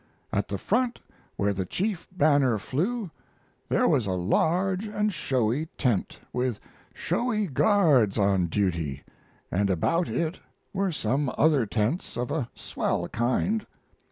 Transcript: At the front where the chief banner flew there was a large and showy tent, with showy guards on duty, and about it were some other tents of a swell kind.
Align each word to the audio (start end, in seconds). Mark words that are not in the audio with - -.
At 0.33 0.47
the 0.47 0.57
front 0.57 0.99
where 1.35 1.53
the 1.53 1.63
chief 1.67 2.07
banner 2.11 2.57
flew 2.57 3.11
there 3.69 3.87
was 3.87 4.07
a 4.07 4.13
large 4.13 4.87
and 4.87 5.13
showy 5.13 5.67
tent, 5.77 6.19
with 6.33 6.59
showy 6.91 7.45
guards 7.45 8.17
on 8.17 8.47
duty, 8.47 9.03
and 9.51 9.69
about 9.69 10.09
it 10.09 10.39
were 10.73 10.91
some 10.91 11.31
other 11.37 11.67
tents 11.67 12.17
of 12.17 12.31
a 12.31 12.49
swell 12.55 13.09
kind. 13.09 13.67